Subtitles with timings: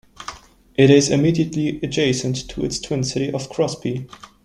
[0.73, 4.07] It is immediately adjacent to its twin city of Crosby.